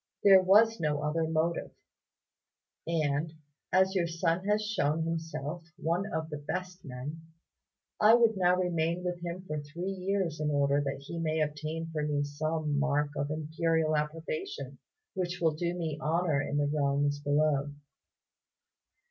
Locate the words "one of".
5.77-6.31